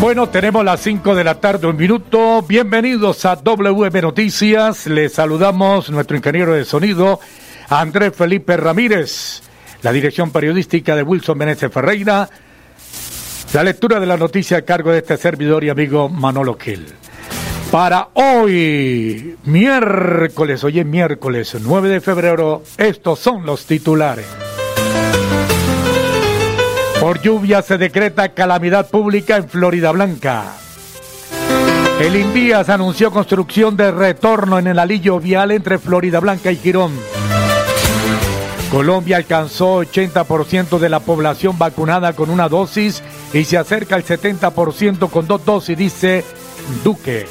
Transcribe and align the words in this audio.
Bueno, 0.00 0.30
tenemos 0.30 0.64
las 0.64 0.80
5 0.80 1.14
de 1.14 1.24
la 1.24 1.34
tarde, 1.34 1.66
un 1.66 1.76
minuto. 1.76 2.40
Bienvenidos 2.40 3.26
a 3.26 3.36
WM 3.36 4.00
Noticias. 4.00 4.86
Les 4.86 5.12
saludamos 5.12 5.90
nuestro 5.90 6.16
ingeniero 6.16 6.54
de 6.54 6.64
sonido, 6.64 7.20
Andrés 7.68 8.16
Felipe 8.16 8.56
Ramírez, 8.56 9.42
la 9.82 9.92
dirección 9.92 10.30
periodística 10.30 10.96
de 10.96 11.02
Wilson 11.02 11.36
Meneses 11.36 11.70
Ferreira, 11.70 12.30
la 13.52 13.62
lectura 13.62 14.00
de 14.00 14.06
la 14.06 14.16
noticia 14.16 14.56
a 14.56 14.62
cargo 14.62 14.90
de 14.90 14.98
este 15.00 15.18
servidor 15.18 15.64
y 15.64 15.68
amigo 15.68 16.08
Manolo 16.08 16.56
Gil. 16.58 16.86
Para 17.70 18.08
hoy, 18.14 19.36
miércoles, 19.44 20.64
hoy 20.64 20.80
es 20.80 20.86
miércoles 20.86 21.54
9 21.60 21.88
de 21.90 22.00
febrero, 22.00 22.62
estos 22.78 23.18
son 23.18 23.44
los 23.44 23.66
titulares. 23.66 24.49
Por 27.00 27.22
lluvia 27.22 27.62
se 27.62 27.78
decreta 27.78 28.34
calamidad 28.34 28.90
pública 28.90 29.38
en 29.38 29.48
Florida 29.48 29.90
Blanca. 29.90 30.52
El 31.98 32.14
Invías 32.14 32.68
anunció 32.68 33.10
construcción 33.10 33.74
de 33.74 33.90
retorno 33.90 34.58
en 34.58 34.66
el 34.66 34.78
alillo 34.78 35.18
vial 35.18 35.50
entre 35.50 35.78
Florida 35.78 36.20
Blanca 36.20 36.52
y 36.52 36.56
Girón. 36.56 36.92
Colombia 38.70 39.16
alcanzó 39.16 39.82
80% 39.82 40.78
de 40.78 40.88
la 40.90 41.00
población 41.00 41.58
vacunada 41.58 42.12
con 42.12 42.28
una 42.28 42.50
dosis 42.50 43.02
y 43.32 43.44
se 43.44 43.56
acerca 43.56 43.96
al 43.96 44.04
70% 44.04 45.10
con 45.10 45.26
dos 45.26 45.44
dosis, 45.44 45.78
dice 45.78 46.22
Duque. 46.84 47.26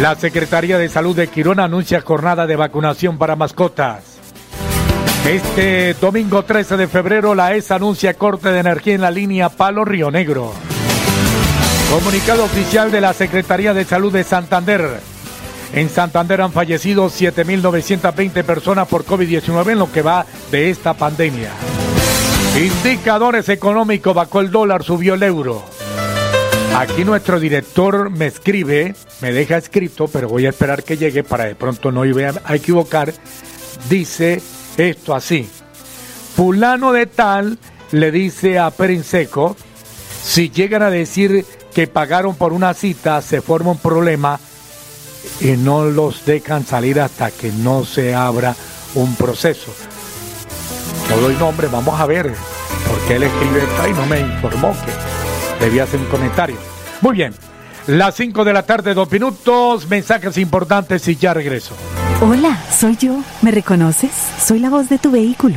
La 0.00 0.16
Secretaría 0.16 0.76
de 0.76 0.88
Salud 0.88 1.16
de 1.16 1.28
Quirón 1.28 1.60
anuncia 1.60 2.00
jornada 2.00 2.46
de 2.46 2.56
vacunación 2.56 3.16
para 3.16 3.36
mascotas. 3.36 4.15
Este 5.26 5.94
domingo 5.94 6.44
13 6.44 6.76
de 6.76 6.86
febrero 6.86 7.34
la 7.34 7.56
ESA 7.56 7.74
anuncia 7.74 8.14
corte 8.14 8.52
de 8.52 8.60
energía 8.60 8.94
en 8.94 9.00
la 9.00 9.10
línea 9.10 9.48
Palo 9.48 9.84
Río 9.84 10.08
Negro. 10.08 10.52
Comunicado 11.90 12.44
oficial 12.44 12.92
de 12.92 13.00
la 13.00 13.12
Secretaría 13.12 13.74
de 13.74 13.84
Salud 13.84 14.12
de 14.12 14.22
Santander. 14.22 15.00
En 15.72 15.88
Santander 15.88 16.42
han 16.42 16.52
fallecido 16.52 17.06
7.920 17.06 18.44
personas 18.44 18.86
por 18.86 19.04
COVID-19 19.04 19.72
en 19.72 19.80
lo 19.80 19.90
que 19.90 20.02
va 20.02 20.24
de 20.52 20.70
esta 20.70 20.94
pandemia. 20.94 21.50
Indicadores 22.56 23.48
económicos, 23.48 24.14
bajó 24.14 24.40
el 24.40 24.52
dólar, 24.52 24.84
subió 24.84 25.14
el 25.14 25.24
euro. 25.24 25.64
Aquí 26.76 27.04
nuestro 27.04 27.40
director 27.40 28.10
me 28.10 28.26
escribe, 28.26 28.94
me 29.20 29.32
deja 29.32 29.56
escrito, 29.56 30.06
pero 30.06 30.28
voy 30.28 30.46
a 30.46 30.50
esperar 30.50 30.84
que 30.84 30.96
llegue 30.96 31.24
para 31.24 31.46
de 31.46 31.56
pronto 31.56 31.90
no 31.90 32.04
ir 32.04 32.16
a 32.44 32.54
equivocar. 32.54 33.12
Dice 33.88 34.40
esto 34.76 35.14
así. 35.14 35.48
Fulano 36.34 36.92
de 36.92 37.06
tal 37.06 37.58
le 37.92 38.10
dice 38.10 38.58
a 38.58 38.70
Perenseco, 38.70 39.56
si 40.22 40.50
llegan 40.50 40.82
a 40.82 40.90
decir 40.90 41.46
que 41.74 41.86
pagaron 41.86 42.34
por 42.34 42.52
una 42.52 42.74
cita, 42.74 43.22
se 43.22 43.40
forma 43.40 43.70
un 43.70 43.78
problema 43.78 44.40
y 45.40 45.52
no 45.52 45.84
los 45.84 46.24
dejan 46.24 46.64
salir 46.64 47.00
hasta 47.00 47.30
que 47.30 47.52
no 47.52 47.84
se 47.84 48.14
abra 48.14 48.54
un 48.94 49.14
proceso. 49.16 49.72
No 51.10 51.16
doy 51.18 51.36
nombre, 51.36 51.68
vamos 51.68 51.98
a 52.00 52.06
ver, 52.06 52.32
porque 52.88 53.16
él 53.16 53.22
escribe 53.24 53.58
esto 53.58 53.88
y 53.88 53.92
no 53.92 54.06
me 54.06 54.20
informó 54.20 54.74
que 54.84 55.64
debía 55.64 55.84
hacer 55.84 56.00
un 56.00 56.06
comentario. 56.06 56.56
Muy 57.00 57.14
bien, 57.14 57.34
las 57.86 58.14
5 58.16 58.44
de 58.44 58.52
la 58.52 58.64
tarde, 58.64 58.94
dos 58.94 59.10
minutos, 59.10 59.88
mensajes 59.88 60.36
importantes 60.38 61.06
y 61.08 61.16
ya 61.16 61.34
regreso. 61.34 61.74
Hola, 62.22 62.58
soy 62.70 62.96
yo. 62.96 63.18
¿Me 63.42 63.50
reconoces? 63.50 64.10
Soy 64.42 64.58
la 64.58 64.70
voz 64.70 64.88
de 64.88 64.96
tu 64.96 65.10
vehículo 65.10 65.56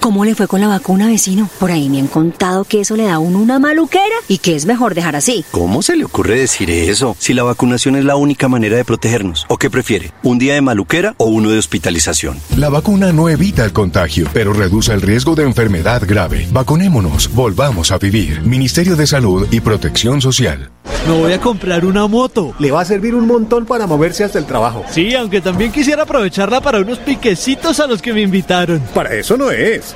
¿Cómo 0.00 0.24
le 0.24 0.34
fue 0.34 0.46
con 0.46 0.60
la 0.60 0.68
vacuna, 0.68 1.06
vecino? 1.08 1.48
Por 1.58 1.70
ahí 1.70 1.88
me 1.88 1.98
han 1.98 2.06
contado 2.06 2.64
que 2.64 2.80
eso 2.80 2.96
le 2.96 3.04
da 3.04 3.14
a 3.14 3.18
uno 3.18 3.38
una 3.38 3.58
maluquera 3.58 4.04
y 4.28 4.38
que 4.38 4.54
es 4.54 4.66
mejor 4.66 4.94
dejar 4.94 5.16
así. 5.16 5.44
¿Cómo 5.50 5.82
se 5.82 5.96
le 5.96 6.04
ocurre 6.04 6.38
decir 6.38 6.70
eso? 6.70 7.16
Si 7.18 7.34
la 7.34 7.42
vacunación 7.42 7.96
es 7.96 8.04
la 8.04 8.16
única 8.16 8.48
manera 8.48 8.76
de 8.76 8.84
protegernos. 8.84 9.46
¿O 9.48 9.56
qué 9.56 9.70
prefiere? 9.70 10.12
¿Un 10.22 10.38
día 10.38 10.54
de 10.54 10.60
maluquera 10.60 11.14
o 11.18 11.26
uno 11.26 11.50
de 11.50 11.58
hospitalización? 11.58 12.38
La 12.56 12.68
vacuna 12.68 13.12
no 13.12 13.28
evita 13.28 13.64
el 13.64 13.72
contagio, 13.72 14.28
pero 14.32 14.52
reduce 14.52 14.92
el 14.92 15.02
riesgo 15.02 15.34
de 15.34 15.44
enfermedad 15.44 16.02
grave. 16.06 16.46
Vacunémonos, 16.52 17.34
volvamos 17.34 17.90
a 17.90 17.98
vivir. 17.98 18.42
Ministerio 18.42 18.96
de 18.96 19.06
Salud 19.06 19.48
y 19.50 19.60
Protección 19.60 20.20
Social. 20.20 20.70
Me 21.06 21.12
voy 21.12 21.32
a 21.32 21.40
comprar 21.40 21.84
una 21.84 22.06
moto. 22.06 22.54
Le 22.58 22.70
va 22.70 22.80
a 22.80 22.84
servir 22.84 23.14
un 23.14 23.26
montón 23.26 23.64
para 23.64 23.86
moverse 23.86 24.24
hasta 24.24 24.38
el 24.38 24.46
trabajo. 24.46 24.84
Sí, 24.90 25.14
aunque 25.14 25.40
también 25.40 25.70
quisiera 25.70 26.02
aprovecharla 26.02 26.60
para 26.60 26.80
unos 26.80 26.98
piquecitos 26.98 27.78
a 27.80 27.86
los 27.86 28.02
que 28.02 28.12
me 28.12 28.22
invitaron. 28.22 28.80
Para 28.92 29.14
eso 29.14 29.36
no 29.36 29.50
es. 29.50 29.95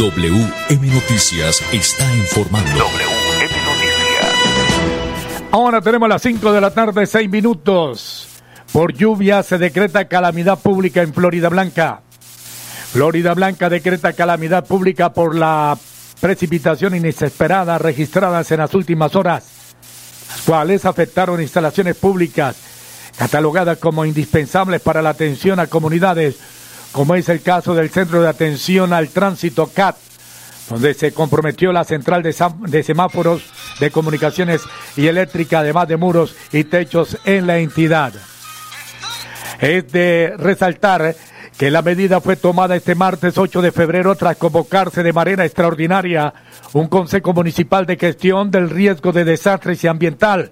WM 0.00 0.94
Noticias 0.94 1.62
está 1.74 2.16
informando. 2.16 2.70
WM 2.70 3.52
Noticias. 3.66 5.42
Ahora 5.50 5.82
tenemos 5.82 6.08
las 6.08 6.22
5 6.22 6.52
de 6.54 6.60
la 6.62 6.70
tarde, 6.70 7.04
6 7.04 7.28
minutos. 7.28 8.26
Por 8.72 8.94
lluvia 8.94 9.42
se 9.42 9.58
decreta 9.58 10.08
calamidad 10.08 10.58
pública 10.58 11.02
en 11.02 11.12
Florida 11.12 11.50
Blanca. 11.50 12.00
Florida 12.94 13.34
Blanca 13.34 13.68
decreta 13.68 14.14
calamidad 14.14 14.66
pública 14.66 15.12
por 15.12 15.34
la 15.34 15.76
precipitación 16.18 16.94
inesperada 16.94 17.76
registradas 17.76 18.50
en 18.52 18.60
las 18.60 18.72
últimas 18.72 19.14
horas, 19.14 19.74
las 20.30 20.40
cuales 20.46 20.86
afectaron 20.86 21.42
instalaciones 21.42 21.94
públicas 21.96 22.56
catalogadas 23.18 23.76
como 23.76 24.06
indispensables 24.06 24.80
para 24.80 25.02
la 25.02 25.10
atención 25.10 25.60
a 25.60 25.66
comunidades, 25.66 26.38
como 26.92 27.14
es 27.14 27.28
el 27.28 27.42
caso 27.42 27.74
del 27.74 27.90
Centro 27.90 28.22
de 28.22 28.28
Atención 28.28 28.92
al 28.92 29.08
Tránsito 29.08 29.68
CAT, 29.68 29.96
donde 30.68 30.94
se 30.94 31.12
comprometió 31.12 31.72
la 31.72 31.84
central 31.84 32.22
de, 32.22 32.82
semáforos 32.82 33.42
de 33.80 33.90
comunicaciones 33.90 34.62
y 34.96 35.06
eléctrica, 35.06 35.60
además 35.60 35.88
de 35.88 35.96
muros 35.96 36.36
y 36.52 36.64
techos 36.64 37.18
en 37.24 37.46
la 37.46 37.58
entidad. 37.58 38.12
Es 39.60 39.90
de 39.92 40.34
resaltar 40.38 41.14
que 41.58 41.70
la 41.70 41.82
medida 41.82 42.20
fue 42.20 42.36
tomada 42.36 42.76
este 42.76 42.94
martes 42.94 43.36
8 43.36 43.60
de 43.60 43.72
febrero 43.72 44.14
tras 44.14 44.36
convocarse 44.36 45.02
de 45.02 45.12
manera 45.12 45.44
extraordinaria 45.44 46.32
un 46.72 46.88
Consejo 46.88 47.34
Municipal 47.34 47.84
de 47.84 47.98
Gestión 47.98 48.50
del 48.50 48.70
Riesgo 48.70 49.12
de 49.12 49.24
Desastres 49.24 49.84
y 49.84 49.88
Ambiental, 49.88 50.50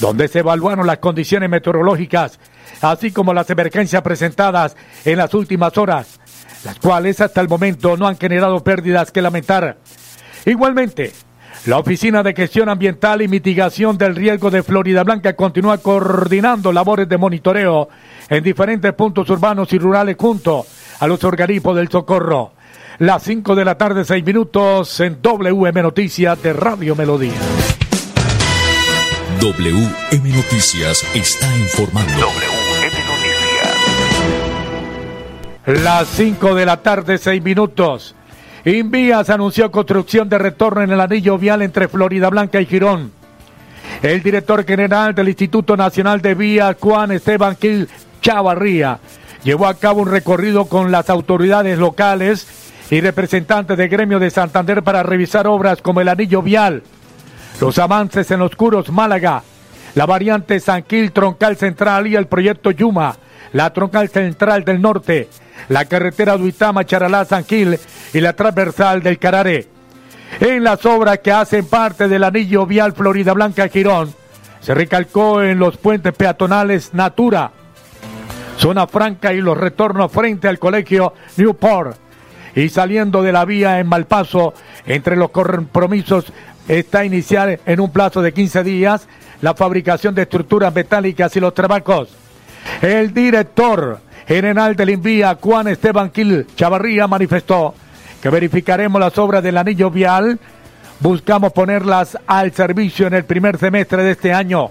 donde 0.00 0.28
se 0.28 0.38
evaluaron 0.38 0.86
las 0.86 0.98
condiciones 0.98 1.50
meteorológicas, 1.50 2.38
así 2.80 3.12
como 3.12 3.34
las 3.34 3.48
emergencias 3.50 4.02
presentadas 4.02 4.76
en 5.04 5.18
las 5.18 5.34
últimas 5.34 5.76
horas, 5.78 6.20
las 6.64 6.78
cuales 6.78 7.20
hasta 7.20 7.40
el 7.40 7.48
momento 7.48 7.96
no 7.96 8.06
han 8.06 8.18
generado 8.18 8.62
pérdidas 8.62 9.10
que 9.10 9.22
lamentar. 9.22 9.76
Igualmente, 10.44 11.12
la 11.66 11.78
Oficina 11.78 12.24
de 12.24 12.34
Gestión 12.34 12.68
Ambiental 12.68 13.22
y 13.22 13.28
Mitigación 13.28 13.96
del 13.96 14.16
Riesgo 14.16 14.50
de 14.50 14.64
Florida 14.64 15.04
Blanca 15.04 15.36
continúa 15.36 15.78
coordinando 15.78 16.72
labores 16.72 17.08
de 17.08 17.18
monitoreo 17.18 17.88
en 18.28 18.42
diferentes 18.42 18.92
puntos 18.94 19.30
urbanos 19.30 19.72
y 19.72 19.78
rurales 19.78 20.16
junto 20.18 20.66
a 20.98 21.06
los 21.06 21.22
organismos 21.22 21.76
del 21.76 21.88
socorro. 21.88 22.52
Las 22.98 23.22
5 23.22 23.54
de 23.54 23.64
la 23.64 23.78
tarde, 23.78 24.04
6 24.04 24.24
minutos 24.24 24.98
en 25.00 25.22
WM 25.22 25.82
Noticias 25.82 26.42
de 26.42 26.52
Radio 26.52 26.96
Melodía. 26.96 27.32
WM 29.40 30.28
Noticias 30.36 31.04
está 31.14 31.56
informando. 31.58 32.51
Las 35.66 36.08
5 36.08 36.56
de 36.56 36.66
la 36.66 36.78
tarde, 36.78 37.18
6 37.18 37.40
minutos. 37.40 38.16
Invías 38.64 39.30
anunció 39.30 39.70
construcción 39.70 40.28
de 40.28 40.36
retorno 40.36 40.82
en 40.82 40.90
el 40.90 41.00
anillo 41.00 41.38
vial 41.38 41.62
entre 41.62 41.86
Florida 41.86 42.30
Blanca 42.30 42.60
y 42.60 42.66
Girón. 42.66 43.12
El 44.02 44.24
director 44.24 44.64
general 44.64 45.14
del 45.14 45.28
Instituto 45.28 45.76
Nacional 45.76 46.20
de 46.20 46.34
Vías, 46.34 46.76
Juan 46.80 47.12
Esteban 47.12 47.56
Gil 47.60 47.88
Chavarría, 48.20 48.98
llevó 49.44 49.68
a 49.68 49.74
cabo 49.74 50.02
un 50.02 50.10
recorrido 50.10 50.64
con 50.64 50.90
las 50.90 51.08
autoridades 51.08 51.78
locales 51.78 52.72
y 52.90 53.00
representantes 53.00 53.78
del 53.78 53.88
gremio 53.88 54.18
de 54.18 54.30
Santander 54.30 54.82
para 54.82 55.04
revisar 55.04 55.46
obras 55.46 55.80
como 55.80 56.00
el 56.00 56.08
anillo 56.08 56.42
vial, 56.42 56.82
los 57.60 57.78
avances 57.78 58.28
en 58.32 58.40
los 58.40 58.56
curos 58.56 58.90
Málaga, 58.90 59.44
la 59.94 60.06
variante 60.06 60.58
Sanquil 60.58 61.12
Troncal 61.12 61.56
Central 61.56 62.08
y 62.08 62.16
el 62.16 62.26
proyecto 62.26 62.72
Yuma, 62.72 63.14
la 63.52 63.72
Troncal 63.72 64.08
Central 64.08 64.64
del 64.64 64.80
Norte, 64.80 65.28
la 65.68 65.84
carretera 65.84 66.36
Duitama 66.36 66.84
Charalá 66.84 67.24
Sanquil 67.24 67.78
y 68.12 68.20
la 68.20 68.34
transversal 68.34 69.02
del 69.02 69.18
Cararé. 69.18 69.68
En 70.40 70.64
las 70.64 70.84
obras 70.86 71.18
que 71.18 71.32
hacen 71.32 71.66
parte 71.66 72.08
del 72.08 72.24
anillo 72.24 72.66
vial 72.66 72.92
Florida 72.92 73.32
Blanca 73.34 73.68
Girón, 73.68 74.14
se 74.60 74.74
recalcó 74.74 75.42
en 75.42 75.58
los 75.58 75.76
puentes 75.76 76.14
peatonales 76.14 76.94
Natura, 76.94 77.50
Zona 78.56 78.86
Franca 78.86 79.32
y 79.32 79.40
los 79.40 79.58
retornos 79.58 80.10
frente 80.10 80.48
al 80.48 80.58
colegio 80.58 81.14
Newport. 81.36 81.96
Y 82.54 82.68
saliendo 82.68 83.22
de 83.22 83.32
la 83.32 83.44
vía 83.44 83.80
en 83.80 83.86
Malpaso, 83.86 84.54
entre 84.86 85.16
los 85.16 85.30
compromisos 85.30 86.32
está 86.68 87.04
iniciar 87.04 87.60
en 87.66 87.80
un 87.80 87.90
plazo 87.90 88.22
de 88.22 88.32
15 88.32 88.62
días 88.62 89.08
la 89.40 89.54
fabricación 89.54 90.14
de 90.14 90.22
estructuras 90.22 90.72
metálicas 90.72 91.34
y 91.34 91.40
los 91.40 91.54
trabajos. 91.54 92.21
El 92.80 93.12
director 93.12 94.00
general 94.26 94.76
del 94.76 94.90
Invía, 94.90 95.36
Juan 95.40 95.68
Esteban 95.68 96.12
Gil 96.12 96.46
Chavarría, 96.56 97.06
manifestó 97.06 97.74
que 98.20 98.30
verificaremos 98.30 99.00
las 99.00 99.18
obras 99.18 99.42
del 99.42 99.58
anillo 99.58 99.90
vial. 99.90 100.38
Buscamos 101.00 101.52
ponerlas 101.52 102.16
al 102.26 102.52
servicio 102.52 103.08
en 103.08 103.14
el 103.14 103.24
primer 103.24 103.58
semestre 103.58 104.02
de 104.02 104.12
este 104.12 104.32
año. 104.32 104.70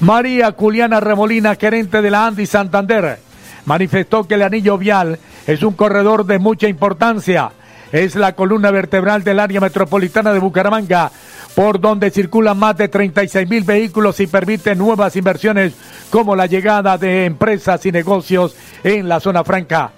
María 0.00 0.54
Juliana 0.56 1.00
Remolina, 1.00 1.56
gerente 1.56 2.00
de 2.00 2.10
la 2.10 2.26
Andy 2.26 2.46
Santander, 2.46 3.18
manifestó 3.66 4.26
que 4.26 4.34
el 4.34 4.42
anillo 4.42 4.78
vial 4.78 5.18
es 5.46 5.62
un 5.62 5.74
corredor 5.74 6.24
de 6.24 6.38
mucha 6.38 6.68
importancia. 6.68 7.50
Es 7.92 8.14
la 8.14 8.34
columna 8.34 8.70
vertebral 8.70 9.24
del 9.24 9.40
área 9.40 9.60
metropolitana 9.60 10.32
de 10.32 10.38
Bucaramanga, 10.38 11.10
por 11.54 11.80
donde 11.80 12.10
circulan 12.10 12.58
más 12.58 12.76
de 12.76 12.88
36 12.88 13.48
mil 13.48 13.64
vehículos 13.64 14.20
y 14.20 14.26
permite 14.26 14.74
nuevas 14.74 15.16
inversiones 15.16 15.72
como 16.10 16.36
la 16.36 16.46
llegada 16.46 16.98
de 16.98 17.24
empresas 17.24 17.84
y 17.86 17.92
negocios 17.92 18.54
en 18.84 19.08
la 19.08 19.20
zona 19.20 19.42
franca. 19.42 19.92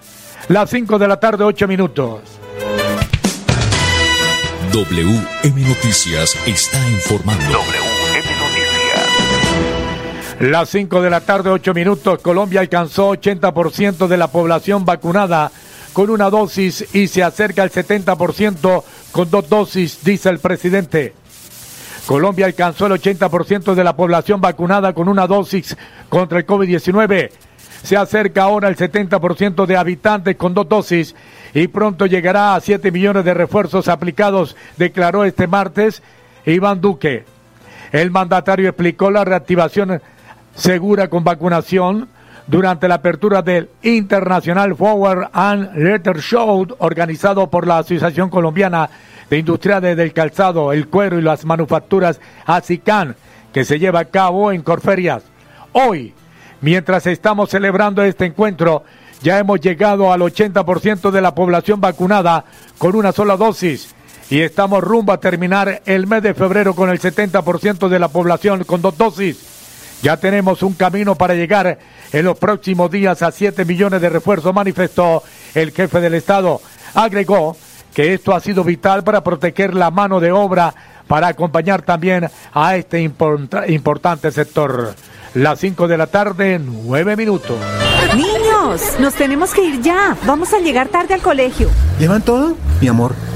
Las 0.48 0.70
5 0.70 0.98
de 0.98 1.08
la 1.08 1.18
tarde, 1.18 1.44
8 1.44 1.68
minutos. 1.68 2.20
WM 4.72 5.68
Noticias 5.68 6.36
está 6.46 6.78
informando. 6.90 7.44
WM 7.44 8.30
Noticias. 8.38 8.70
Las 10.40 10.68
5 10.70 11.02
de 11.02 11.10
la 11.10 11.20
tarde, 11.20 11.50
8 11.50 11.74
minutos. 11.74 12.20
Colombia 12.20 12.60
alcanzó 12.60 13.10
80% 13.10 14.06
de 14.06 14.16
la 14.16 14.28
población 14.28 14.84
vacunada 14.84 15.50
con 15.92 16.10
una 16.10 16.30
dosis 16.30 16.94
y 16.94 17.08
se 17.08 17.22
acerca 17.22 17.62
al 17.62 17.70
70% 17.70 18.82
con 19.12 19.30
dos 19.30 19.48
dosis, 19.48 20.04
dice 20.04 20.28
el 20.28 20.38
presidente. 20.38 21.14
Colombia 22.06 22.46
alcanzó 22.46 22.86
el 22.86 22.92
80% 22.92 23.74
de 23.74 23.84
la 23.84 23.94
población 23.94 24.40
vacunada 24.40 24.92
con 24.94 25.08
una 25.08 25.26
dosis 25.26 25.76
contra 26.08 26.38
el 26.38 26.46
COVID-19. 26.46 27.30
Se 27.82 27.96
acerca 27.96 28.42
ahora 28.42 28.68
el 28.68 28.76
70% 28.76 29.66
de 29.66 29.76
habitantes 29.76 30.36
con 30.36 30.52
dos 30.54 30.68
dosis 30.68 31.14
y 31.54 31.68
pronto 31.68 32.06
llegará 32.06 32.54
a 32.54 32.60
7 32.60 32.90
millones 32.90 33.24
de 33.24 33.34
refuerzos 33.34 33.88
aplicados, 33.88 34.56
declaró 34.76 35.24
este 35.24 35.46
martes 35.46 36.02
Iván 36.46 36.80
Duque. 36.80 37.24
El 37.92 38.10
mandatario 38.10 38.68
explicó 38.68 39.10
la 39.10 39.24
reactivación 39.24 40.02
segura 40.54 41.08
con 41.08 41.24
vacunación 41.24 42.08
durante 42.50 42.88
la 42.88 42.96
apertura 42.96 43.42
del 43.42 43.70
International 43.82 44.74
Forward 44.74 45.30
and 45.32 45.76
Letter 45.76 46.20
Show 46.20 46.66
organizado 46.78 47.48
por 47.48 47.64
la 47.64 47.78
Asociación 47.78 48.28
Colombiana 48.28 48.90
de 49.30 49.38
Industriales 49.38 49.96
del 49.96 50.12
Calzado, 50.12 50.72
el 50.72 50.88
Cuero 50.88 51.16
y 51.16 51.22
las 51.22 51.44
Manufacturas 51.44 52.20
ASICAN, 52.46 53.14
que 53.52 53.64
se 53.64 53.78
lleva 53.78 54.00
a 54.00 54.04
cabo 54.06 54.50
en 54.50 54.62
Corferias. 54.62 55.22
Hoy, 55.72 56.12
mientras 56.60 57.06
estamos 57.06 57.50
celebrando 57.50 58.02
este 58.02 58.26
encuentro, 58.26 58.82
ya 59.22 59.38
hemos 59.38 59.60
llegado 59.60 60.12
al 60.12 60.20
80% 60.20 61.12
de 61.12 61.20
la 61.20 61.36
población 61.36 61.80
vacunada 61.80 62.44
con 62.78 62.96
una 62.96 63.12
sola 63.12 63.36
dosis 63.36 63.94
y 64.28 64.40
estamos 64.40 64.82
rumbo 64.82 65.12
a 65.12 65.20
terminar 65.20 65.82
el 65.86 66.08
mes 66.08 66.24
de 66.24 66.34
febrero 66.34 66.74
con 66.74 66.90
el 66.90 66.98
70% 66.98 67.88
de 67.88 67.98
la 68.00 68.08
población 68.08 68.64
con 68.64 68.82
dos 68.82 68.98
dosis. 68.98 69.59
Ya 70.02 70.16
tenemos 70.16 70.62
un 70.62 70.72
camino 70.74 71.14
para 71.14 71.34
llegar 71.34 71.78
en 72.12 72.24
los 72.24 72.38
próximos 72.38 72.90
días 72.90 73.22
a 73.22 73.30
7 73.30 73.64
millones 73.64 74.00
de 74.00 74.08
refuerzos, 74.08 74.54
manifestó 74.54 75.22
el 75.54 75.72
jefe 75.72 76.00
del 76.00 76.14
Estado. 76.14 76.60
Agregó 76.94 77.56
que 77.94 78.14
esto 78.14 78.34
ha 78.34 78.40
sido 78.40 78.64
vital 78.64 79.04
para 79.04 79.22
proteger 79.22 79.74
la 79.74 79.90
mano 79.90 80.18
de 80.20 80.32
obra, 80.32 80.74
para 81.06 81.28
acompañar 81.28 81.82
también 81.82 82.30
a 82.54 82.76
este 82.76 83.02
import- 83.04 83.68
importante 83.68 84.30
sector. 84.30 84.94
Las 85.34 85.58
5 85.60 85.86
de 85.86 85.96
la 85.98 86.06
tarde, 86.06 86.58
9 86.60 87.16
minutos. 87.16 87.56
Niños, 88.16 88.80
nos 89.00 89.14
tenemos 89.14 89.52
que 89.52 89.62
ir 89.64 89.80
ya. 89.82 90.16
Vamos 90.24 90.52
a 90.52 90.58
llegar 90.58 90.88
tarde 90.88 91.14
al 91.14 91.20
colegio. 91.20 91.68
¿Llevan 91.98 92.22
todo? 92.22 92.56
Mi 92.80 92.88
amor, 92.88 93.14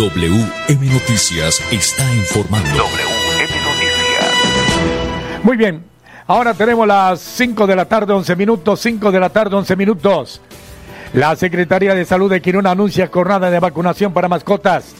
WM 0.00 0.86
Noticias 0.86 1.60
está 1.70 2.14
informando. 2.14 2.70
WM 2.70 3.42
Noticias. 3.42 4.34
Muy 5.42 5.58
bien, 5.58 5.84
ahora 6.26 6.54
tenemos 6.54 6.86
las 6.88 7.20
5 7.20 7.66
de 7.66 7.76
la 7.76 7.84
tarde, 7.84 8.14
11 8.14 8.34
minutos, 8.34 8.80
5 8.80 9.12
de 9.12 9.20
la 9.20 9.28
tarde, 9.28 9.56
11 9.56 9.76
minutos. 9.76 10.40
La 11.12 11.36
Secretaría 11.36 11.94
de 11.94 12.06
Salud 12.06 12.30
de 12.30 12.40
Quirón 12.40 12.66
anuncia 12.66 13.10
jornada 13.12 13.50
de 13.50 13.60
vacunación 13.60 14.14
para 14.14 14.26
mascotas. 14.26 14.94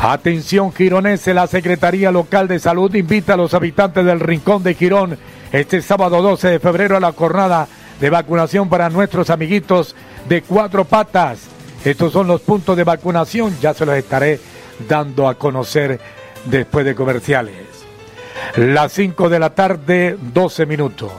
Atención 0.00 0.72
gironense, 0.72 1.34
la 1.34 1.46
Secretaría 1.46 2.10
Local 2.10 2.48
de 2.48 2.60
Salud 2.60 2.94
invita 2.94 3.34
a 3.34 3.36
los 3.36 3.52
habitantes 3.52 4.06
del 4.06 4.20
Rincón 4.20 4.62
de 4.62 4.76
Quirón 4.76 5.18
este 5.52 5.82
sábado 5.82 6.22
12 6.22 6.48
de 6.48 6.58
febrero 6.58 6.96
a 6.96 7.00
la 7.00 7.12
jornada 7.12 7.68
de 8.00 8.08
vacunación 8.08 8.70
para 8.70 8.88
nuestros 8.88 9.28
amiguitos 9.28 9.94
de 10.26 10.40
cuatro 10.40 10.86
patas. 10.86 11.53
Estos 11.84 12.12
son 12.12 12.26
los 12.26 12.40
puntos 12.40 12.76
de 12.76 12.84
vacunación, 12.84 13.54
ya 13.60 13.74
se 13.74 13.84
los 13.84 13.94
estaré 13.96 14.40
dando 14.88 15.28
a 15.28 15.34
conocer 15.34 16.00
después 16.46 16.86
de 16.86 16.94
comerciales. 16.94 17.54
Las 18.56 18.92
5 18.92 19.28
de 19.28 19.38
la 19.38 19.50
tarde, 19.50 20.16
12 20.20 20.66
minutos. 20.66 21.12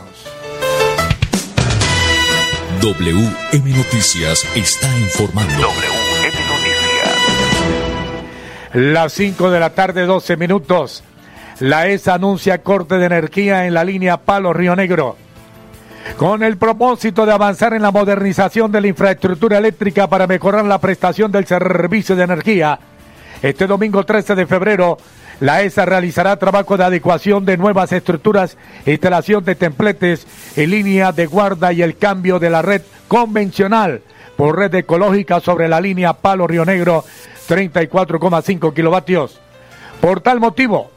WM 2.82 3.78
Noticias 3.78 4.46
está 4.56 4.88
informando. 5.00 5.54
WM 5.54 6.26
Noticias. 6.48 6.76
Las 8.74 9.14
5 9.14 9.52
de 9.52 9.60
la 9.60 9.70
tarde, 9.72 10.06
12 10.06 10.38
minutos. 10.38 11.04
La 11.60 11.88
ESA 11.88 12.16
anuncia 12.16 12.64
corte 12.64 12.98
de 12.98 13.06
energía 13.06 13.66
en 13.66 13.74
la 13.74 13.84
línea 13.84 14.18
Palo 14.18 14.52
Río 14.52 14.76
Negro. 14.76 15.16
Con 16.18 16.44
el 16.44 16.58
propósito 16.58 17.26
de 17.26 17.34
avanzar 17.34 17.74
en 17.74 17.82
la 17.82 17.92
modernización 17.92 18.72
de 18.72 18.80
la 18.80 18.88
infraestructura 18.88 19.58
eléctrica 19.58 20.08
para 20.08 20.28
mejorar 20.28 20.64
la 20.64 20.80
prestación 20.80 21.30
del 21.30 21.46
servicio 21.46 22.16
de 22.16 22.24
energía, 22.24 22.80
este 23.42 23.68
domingo 23.68 24.06
13 24.06 24.34
de 24.36 24.48
febrero, 24.48 24.98
la 25.42 25.62
ESA 25.62 25.84
realizará 25.84 26.38
trabajo 26.38 26.78
de 26.78 26.86
adecuación 26.86 27.44
de 27.44 27.58
nuevas 27.58 27.92
estructuras, 27.92 28.58
instalación 28.86 29.44
de 29.44 29.56
templetes 29.56 30.26
en 30.56 30.72
línea 30.72 31.12
de 31.12 31.26
guarda 31.26 31.74
y 31.74 31.82
el 31.82 31.98
cambio 31.98 32.40
de 32.40 32.50
la 32.50 32.62
red 32.62 32.84
convencional 33.10 34.02
por 34.38 34.58
red 34.58 34.74
ecológica 34.74 35.42
sobre 35.42 35.68
la 35.68 35.82
línea 35.82 36.14
Palo 36.14 36.48
Río 36.48 36.64
Negro 36.64 37.04
34,5 37.50 38.74
kilovatios. 38.74 39.42
Por 40.00 40.22
tal 40.22 40.40
motivo, 40.40 40.92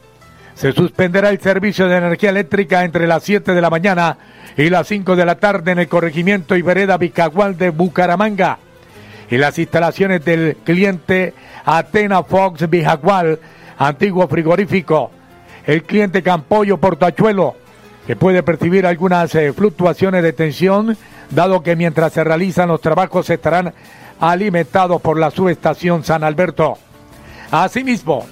se 0.59 0.73
suspenderá 0.73 1.29
el 1.29 1.39
servicio 1.39 1.87
de 1.87 1.95
energía 1.95 2.31
eléctrica 2.31 2.83
entre 2.83 3.07
las 3.07 3.23
7 3.23 3.53
de 3.53 3.61
la 3.61 3.69
mañana 3.69 4.17
y 4.57 4.69
las 4.69 4.87
5 4.87 5.15
de 5.15 5.25
la 5.25 5.35
tarde 5.35 5.71
en 5.71 5.79
el 5.79 5.87
corregimiento 5.87 6.53
y 6.57 6.61
vereda 6.61 6.97
Bicagual 6.97 7.57
de 7.57 7.69
Bucaramanga. 7.69 8.59
Y 9.31 9.37
las 9.37 9.57
instalaciones 9.57 10.25
del 10.25 10.57
cliente 10.57 11.33
Atena 11.63 12.23
Fox 12.23 12.69
Bijagual, 12.69 13.39
antiguo 13.77 14.27
frigorífico. 14.27 15.11
El 15.65 15.83
cliente 15.83 16.21
Campollo 16.21 16.77
Portachuelo, 16.77 17.55
que 18.05 18.17
puede 18.17 18.43
percibir 18.43 18.85
algunas 18.85 19.33
eh, 19.35 19.53
fluctuaciones 19.53 20.23
de 20.23 20.33
tensión, 20.33 20.97
dado 21.29 21.63
que 21.63 21.77
mientras 21.77 22.11
se 22.11 22.25
realizan 22.25 22.67
los 22.67 22.81
trabajos 22.81 23.29
estarán 23.29 23.73
alimentados 24.19 25.01
por 25.01 25.17
la 25.17 25.31
subestación 25.31 26.03
San 26.03 26.25
Alberto. 26.25 26.77
Asimismo, 27.49 28.25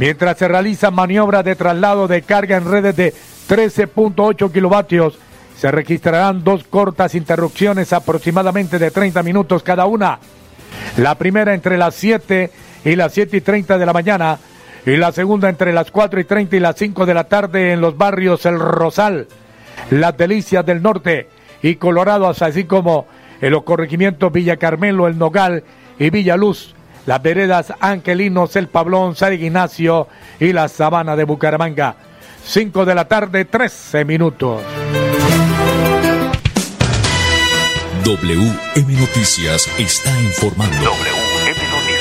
mientras 0.00 0.38
se 0.38 0.48
realizan 0.48 0.94
maniobras 0.94 1.44
de 1.44 1.54
traslado 1.54 2.08
de 2.08 2.22
carga 2.22 2.56
en 2.56 2.64
redes 2.64 2.96
de 2.96 3.12
13.8 3.50 4.50
kilovatios, 4.50 5.18
se 5.58 5.70
registrarán 5.70 6.42
dos 6.42 6.64
cortas 6.64 7.14
interrupciones 7.14 7.92
aproximadamente 7.92 8.78
de 8.78 8.90
30 8.90 9.22
minutos 9.22 9.62
cada 9.62 9.84
una. 9.84 10.18
La 10.96 11.16
primera 11.16 11.52
entre 11.52 11.76
las 11.76 11.94
7 11.96 12.50
y 12.86 12.96
las 12.96 13.12
7 13.12 13.36
y 13.36 13.40
30 13.42 13.76
de 13.76 13.84
la 13.84 13.92
mañana 13.92 14.38
y 14.86 14.96
la 14.96 15.12
segunda 15.12 15.50
entre 15.50 15.74
las 15.74 15.90
4 15.90 16.18
y 16.18 16.24
30 16.24 16.56
y 16.56 16.60
las 16.60 16.76
5 16.76 17.04
de 17.04 17.14
la 17.14 17.24
tarde 17.24 17.72
en 17.72 17.82
los 17.82 17.98
barrios 17.98 18.46
El 18.46 18.58
Rosal, 18.58 19.28
Las 19.90 20.16
Delicias 20.16 20.64
del 20.64 20.80
Norte 20.80 21.28
y 21.60 21.74
Colorados, 21.74 22.40
así 22.40 22.64
como 22.64 23.06
en 23.42 23.50
los 23.50 23.64
corregimientos 23.64 24.32
Villa 24.32 24.56
Carmelo, 24.56 25.06
El 25.06 25.18
Nogal 25.18 25.62
y 25.98 26.08
Villa 26.08 26.38
Luz, 26.38 26.74
las 27.06 27.22
veredas 27.22 27.72
Angelinos, 27.80 28.56
El 28.56 28.68
Pablón, 28.68 29.16
San 29.16 29.32
Ignacio 29.32 30.08
y 30.38 30.52
la 30.52 30.68
Sabana 30.68 31.16
de 31.16 31.24
Bucaramanga. 31.24 31.96
5 32.44 32.84
de 32.84 32.94
la 32.94 33.06
tarde, 33.06 33.44
13 33.44 34.04
minutos. 34.04 34.62
WM 38.04 38.92
Noticias 38.98 39.68
está 39.78 40.10
informando. 40.22 40.76
WM 40.76 41.48
Noticias. 41.48 42.00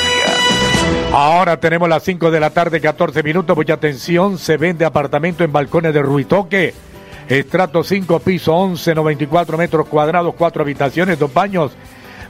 Ahora 1.12 1.60
tenemos 1.60 1.90
las 1.90 2.04
5 2.04 2.32
de 2.32 2.40
la 2.40 2.52
tarde, 2.52 2.80
14 2.80 3.22
minutos. 3.24 3.56
Mucha 3.56 3.74
atención, 3.74 4.38
se 4.38 4.58
vende 4.58 4.86
apartamento 4.86 5.44
en 5.44 5.52
balcones 5.52 5.94
de 5.94 6.02
Ruitoque. 6.02 6.74
Estrato 7.28 7.84
5, 7.84 8.20
piso 8.20 8.56
11, 8.56 8.96
94 8.96 9.58
metros 9.58 9.88
cuadrados, 9.88 10.34
4 10.36 10.64
habitaciones, 10.64 11.20
2 11.20 11.32
baños. 11.32 11.72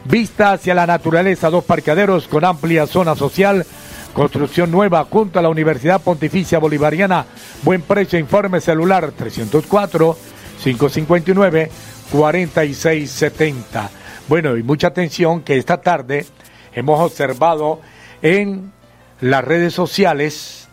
Vista 0.06 0.54
hacia 0.54 0.74
la 0.74 0.88
naturaleza, 0.88 1.50
dos 1.50 1.64
parqueaderos 1.64 2.28
con 2.28 2.46
amplia 2.46 2.88
zona 2.88 3.16
social. 3.16 3.66
Construcción 4.14 4.72
nueva 4.72 5.06
junto 5.10 5.40
a 5.40 5.42
la 5.42 5.50
Universidad 5.50 6.02
Pontificia 6.02 6.60
Bolivariana. 6.60 7.26
Buen 7.64 7.82
precio, 7.82 8.18
informe 8.18 8.60
celular 8.60 9.12
304 9.12 10.18
559 10.64 11.72
4670. 12.12 13.90
Bueno, 14.28 14.58
y 14.58 14.64
mucha 14.64 14.88
atención 14.88 15.42
que 15.42 15.58
esta 15.58 15.82
tarde 15.82 16.26
hemos 16.74 17.00
observado 17.00 17.82
en 18.22 18.72
las 19.22 19.44
redes 19.44 19.74
sociales 19.74 20.68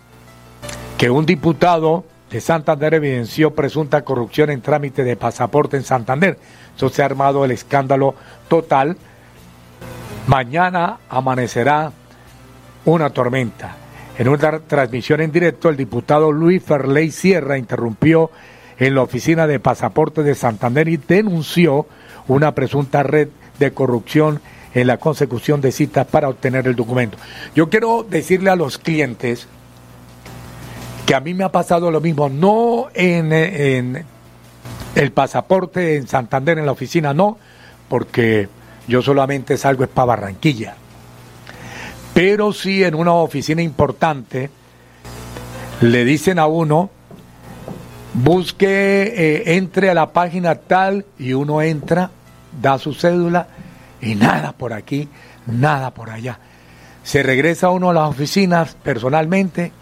que 0.99 1.11
un 1.11 1.27
diputado 1.27 2.05
de 2.31 2.41
Santander 2.41 2.95
evidenció 2.95 3.55
presunta 3.55 4.03
corrupción 4.03 4.51
en 4.51 4.63
trámite 4.63 5.05
de 5.05 5.17
pasaporte 5.17 5.77
en 5.77 5.85
Santander. 5.85 6.39
Eso 6.75 6.89
se 6.89 7.03
ha 7.03 7.07
armado 7.07 7.45
el 7.45 7.51
escándalo 7.51 8.15
total. 8.49 8.97
Mañana 10.27 10.99
amanecerá 11.09 11.93
una 12.85 13.11
tormenta. 13.11 13.77
En 14.19 14.29
una 14.29 14.59
transmisión 14.61 15.21
en 15.21 15.31
directo, 15.31 15.69
el 15.69 15.77
diputado 15.77 16.33
Luis 16.33 16.63
Ferley 16.63 17.11
Sierra 17.11 17.59
interrumpió 17.59 18.31
en 18.79 18.95
la 18.95 19.03
oficina 19.03 19.47
de 19.47 19.61
pasaporte 19.61 20.23
de 20.23 20.35
Santander 20.35 20.89
y 20.89 20.97
denunció 20.97 21.87
una 22.27 22.55
presunta 22.55 23.03
red 23.03 23.29
de 23.59 23.73
corrupción 23.73 24.41
en 24.75 24.89
la 24.89 24.99
consecución 24.99 25.61
de 25.61 25.71
citas 25.71 26.07
para 26.07 26.29
obtener 26.29 26.67
el 26.67 26.75
documento. 26.75 27.19
Yo 27.55 27.71
quiero 27.71 28.03
decirle 28.03 28.51
a 28.51 28.57
los 28.57 28.79
clientes 28.79 29.47
que 31.07 31.15
a 31.15 31.21
mí 31.21 31.35
me 31.35 31.45
ha 31.45 31.53
pasado 31.53 31.91
lo 31.91 32.01
mismo, 32.01 32.29
no 32.29 32.89
en, 32.95 33.33
en 33.33 34.05
El 34.97 35.13
pasaporte 35.13 35.97
en 35.97 36.09
Santander 36.09 36.59
en 36.59 36.67
la 36.67 36.73
oficina 36.73 37.15
no, 37.15 37.39
porque 37.89 38.49
yo 38.89 39.03
solamente 39.03 39.57
salgo 39.57 39.85
es 39.85 39.91
para 39.91 40.07
Barranquilla. 40.07 40.77
Pero 42.15 42.53
sí 42.53 42.83
en 42.83 42.95
una 42.95 43.13
oficina 43.13 43.63
importante 43.63 44.51
le 45.81 46.05
dicen 46.05 46.39
a 46.39 46.47
uno, 46.47 46.89
busque, 48.15 48.67
eh, 49.03 49.57
entre 49.57 49.91
a 49.91 49.95
la 49.95 50.13
página 50.13 50.55
tal 50.55 51.05
y 51.19 51.35
uno 51.35 51.61
entra, 51.61 52.11
da 52.61 52.79
su 52.79 52.95
cédula 52.95 53.49
y 54.01 54.15
nada 54.15 54.53
por 54.53 54.73
aquí, 54.73 55.09
nada 55.47 55.91
por 55.91 56.11
allá. 56.11 56.39
Se 57.03 57.23
regresa 57.23 57.71
uno 57.71 57.91
a 57.91 57.95
las 57.95 58.09
oficinas 58.09 58.77
personalmente 58.83 59.73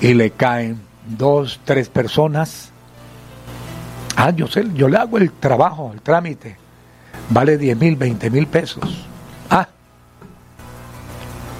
y 0.00 0.14
le 0.14 0.30
caen 0.30 0.80
dos, 1.06 1.60
tres 1.64 1.88
personas. 1.88 2.70
Ah, 4.16 4.30
yo 4.30 4.46
sé, 4.46 4.64
yo 4.74 4.88
le 4.88 4.96
hago 4.96 5.18
el 5.18 5.30
trabajo, 5.32 5.90
el 5.92 6.00
trámite. 6.00 6.56
Vale 7.30 7.58
10 7.58 7.76
mil, 7.76 7.96
20 7.96 8.30
mil 8.30 8.46
pesos. 8.46 9.06
Ah. 9.50 9.68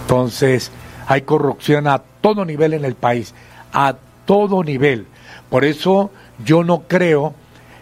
Entonces, 0.02 0.70
hay 1.06 1.22
corrupción 1.22 1.86
a 1.86 1.98
todo 2.20 2.44
nivel 2.44 2.74
en 2.74 2.84
el 2.84 2.94
país, 2.94 3.34
a 3.72 3.96
todo 4.24 4.64
nivel. 4.64 5.06
Por 5.50 5.64
eso 5.64 6.10
yo 6.44 6.64
no 6.64 6.82
creo 6.82 7.34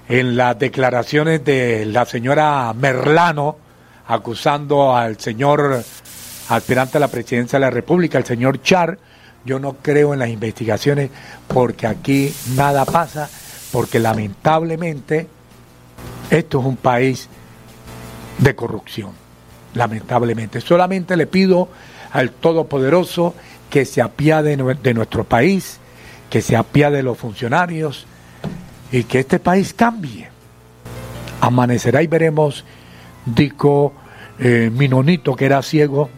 en 0.08 0.36
las 0.36 0.58
declaraciones 0.58 1.44
de 1.44 1.84
la 1.86 2.04
señora 2.04 2.72
Merlano 2.72 3.56
acusando 4.06 4.96
al 4.96 5.18
señor 5.18 5.82
aspirante 6.48 6.98
a 6.98 7.00
la 7.00 7.08
presidencia 7.08 7.58
de 7.58 7.64
la 7.64 7.70
República, 7.70 8.18
el 8.18 8.24
señor 8.24 8.62
Char. 8.62 8.98
Yo 9.44 9.58
no 9.58 9.76
creo 9.82 10.12
en 10.12 10.20
las 10.20 10.28
investigaciones 10.28 11.10
porque 11.46 11.86
aquí 11.86 12.32
nada 12.56 12.84
pasa, 12.84 13.28
porque 13.72 13.98
lamentablemente 13.98 15.28
esto 16.30 16.60
es 16.60 16.66
un 16.66 16.76
país 16.76 17.28
de 18.38 18.54
corrupción, 18.54 19.12
lamentablemente. 19.74 20.60
Solamente 20.60 21.16
le 21.16 21.26
pido 21.26 21.68
al 22.12 22.30
Todopoderoso 22.30 23.34
que 23.70 23.84
se 23.84 24.02
apiade 24.02 24.56
de 24.56 24.94
nuestro 24.94 25.24
país, 25.24 25.78
que 26.30 26.42
se 26.42 26.56
apiade 26.56 26.98
de 26.98 27.02
los 27.02 27.18
funcionarios 27.18 28.06
y 28.92 29.04
que 29.04 29.20
este 29.20 29.38
país 29.38 29.74
cambie. 29.74 30.28
Amanecerá 31.40 32.02
y 32.02 32.06
veremos, 32.06 32.64
dijo 33.24 33.92
eh, 34.38 34.70
Minonito, 34.72 35.34
que 35.34 35.46
era 35.46 35.62
ciego, 35.62 36.10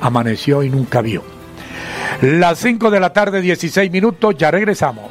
amaneció 0.00 0.62
y 0.62 0.70
nunca 0.70 1.00
vio. 1.00 1.22
Las 2.20 2.58
5 2.58 2.90
de 2.90 3.00
la 3.00 3.12
tarde, 3.12 3.40
16 3.40 3.90
minutos, 3.90 4.36
ya 4.38 4.50
regresamos. 4.50 5.10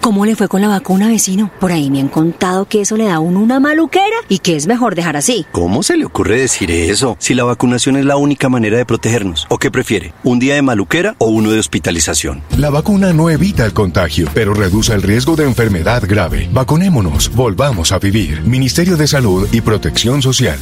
¿Cómo 0.00 0.24
le 0.24 0.36
fue 0.36 0.46
con 0.48 0.60
la 0.60 0.68
vacuna, 0.68 1.08
vecino? 1.08 1.50
Por 1.58 1.72
ahí 1.72 1.90
me 1.90 2.00
han 2.00 2.08
contado 2.08 2.66
que 2.66 2.80
eso 2.80 2.96
le 2.96 3.04
da 3.06 3.16
a 3.16 3.18
uno 3.18 3.40
una 3.40 3.58
maluquera 3.58 4.16
y 4.28 4.38
que 4.38 4.54
es 4.54 4.66
mejor 4.66 4.94
dejar 4.94 5.16
así. 5.16 5.44
¿Cómo 5.50 5.82
se 5.82 5.96
le 5.96 6.04
ocurre 6.04 6.38
decir 6.40 6.70
eso? 6.70 7.16
Si 7.18 7.34
la 7.34 7.44
vacunación 7.44 7.96
es 7.96 8.04
la 8.04 8.16
única 8.16 8.48
manera 8.48 8.78
de 8.78 8.86
protegernos. 8.86 9.46
¿O 9.48 9.58
qué 9.58 9.70
prefiere? 9.70 10.12
¿Un 10.22 10.38
día 10.38 10.54
de 10.54 10.62
maluquera 10.62 11.16
o 11.18 11.26
uno 11.26 11.50
de 11.50 11.58
hospitalización? 11.58 12.42
La 12.56 12.70
vacuna 12.70 13.12
no 13.12 13.30
evita 13.30 13.64
el 13.64 13.72
contagio, 13.72 14.28
pero 14.32 14.54
reduce 14.54 14.94
el 14.94 15.02
riesgo 15.02 15.34
de 15.34 15.44
enfermedad 15.44 16.02
grave. 16.06 16.48
Vacunémonos, 16.52 17.34
volvamos 17.34 17.90
a 17.90 17.98
vivir. 17.98 18.42
Ministerio 18.42 18.96
de 18.96 19.08
Salud 19.08 19.48
y 19.50 19.60
Protección 19.60 20.22
Social. 20.22 20.58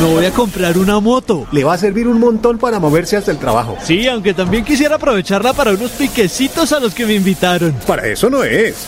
Me 0.00 0.06
voy 0.12 0.24
a 0.24 0.32
comprar 0.32 0.76
una 0.76 0.98
moto. 0.98 1.46
Le 1.52 1.62
va 1.64 1.74
a 1.74 1.78
servir 1.78 2.08
un 2.08 2.18
montón 2.18 2.58
para 2.58 2.80
moverse 2.80 3.16
hasta 3.16 3.30
el 3.30 3.38
trabajo. 3.38 3.76
Sí, 3.82 4.08
aunque 4.08 4.34
también 4.34 4.64
quisiera 4.64 4.96
aprovecharla 4.96 5.52
para 5.52 5.72
unos 5.72 5.92
piquecitos 5.92 6.72
a 6.72 6.80
los 6.80 6.94
que 6.94 7.06
me 7.06 7.14
invitaron. 7.14 7.74
Para 7.86 8.06
eso 8.06 8.28
no 8.28 8.42
es. 8.42 8.87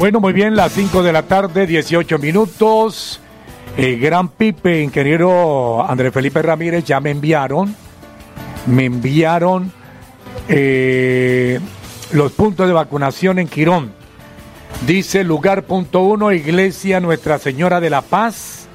Bueno, 0.00 0.18
muy 0.18 0.32
bien, 0.32 0.56
las 0.56 0.72
5 0.72 1.02
de 1.02 1.12
la 1.12 1.24
tarde, 1.24 1.66
18 1.66 2.16
minutos. 2.16 3.20
El 3.76 4.00
gran 4.00 4.28
Pipe, 4.28 4.80
ingeniero 4.80 5.86
Andrés 5.86 6.10
Felipe 6.10 6.40
Ramírez, 6.40 6.84
ya 6.84 7.00
me 7.00 7.10
enviaron, 7.10 7.76
me 8.64 8.86
enviaron 8.86 9.70
eh, 10.48 11.60
los 12.12 12.32
puntos 12.32 12.66
de 12.66 12.72
vacunación 12.72 13.40
en 13.40 13.46
Quirón. 13.46 13.92
Dice 14.86 15.22
lugar 15.22 15.64
punto 15.64 16.00
uno, 16.00 16.32
Iglesia 16.32 16.98
Nuestra 17.00 17.38
Señora 17.38 17.78
de 17.78 17.90
la 17.90 18.00
Paz, 18.00 18.68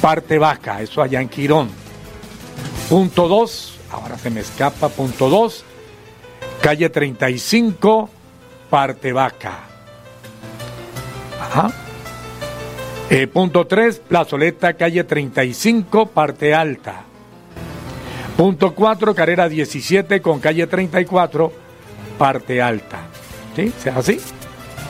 parte 0.00 0.38
vaca, 0.38 0.82
eso 0.82 1.02
allá 1.02 1.20
en 1.20 1.28
Quirón. 1.28 1.68
Punto 2.88 3.28
2, 3.28 3.78
ahora 3.92 4.18
se 4.18 4.30
me 4.30 4.40
escapa, 4.40 4.88
punto 4.88 5.28
2, 5.28 5.64
calle 6.60 6.90
35, 6.90 8.10
parte 8.68 9.12
vaca. 9.12 9.67
Ajá. 11.40 11.70
Eh, 13.10 13.26
punto 13.26 13.66
3, 13.66 14.00
plazoleta, 14.00 14.74
calle 14.74 15.04
35, 15.04 16.06
parte 16.06 16.54
alta. 16.54 17.04
Punto 18.36 18.74
4, 18.74 19.14
carrera 19.14 19.48
17 19.48 20.20
con 20.20 20.40
calle 20.40 20.66
34, 20.66 21.52
parte 22.18 22.62
alta. 22.62 22.98
¿Sí? 23.56 23.72
¿Se 23.78 23.90
hace 23.90 24.12
así? 24.12 24.20